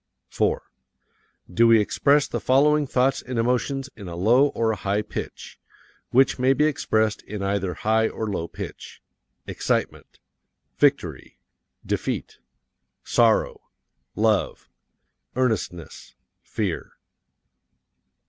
4. 0.29 0.63
Do 1.53 1.67
we 1.67 1.79
express 1.79 2.27
the 2.27 2.39
following 2.39 2.87
thoughts 2.87 3.21
and 3.21 3.37
emotions 3.37 3.87
in 3.95 4.07
a 4.07 4.15
low 4.15 4.47
or 4.47 4.71
a 4.71 4.75
high 4.75 5.03
pitch? 5.03 5.59
Which 6.09 6.39
may 6.39 6.53
be 6.53 6.65
expressed 6.65 7.21
in 7.21 7.43
either 7.43 7.75
high 7.75 8.07
or 8.07 8.25
low 8.27 8.47
pitch? 8.47 8.99
Excitement. 9.45 10.17
Victory. 10.79 11.37
Defeat. 11.85 12.39
Sorrow. 13.03 13.61
Love. 14.15 14.67
Earnestness. 15.35 16.15
Fear. 16.41 16.93